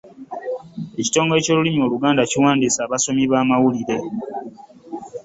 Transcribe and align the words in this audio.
Ekitongole 0.99 1.39
ky'olulimi 1.45 1.79
oluganda 1.85 2.29
kiwandiisa 2.29 2.79
abasomi 2.83 3.23
ba 3.31 3.47
mawulire. 3.49 3.97